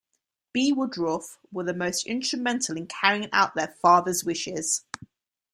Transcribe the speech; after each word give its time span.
B. 0.51 0.71
Woodruff, 0.71 1.37
were 1.51 1.63
most 1.75 2.07
instrumental 2.07 2.75
in 2.75 2.87
carrying 2.87 3.29
out 3.31 3.53
their 3.53 3.67
father's 3.67 4.23
wishes. 4.23 4.83